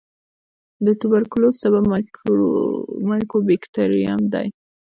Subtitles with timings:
[0.85, 1.83] د توبرکلوس سبب
[3.09, 4.47] مایکوبیکټریم دی.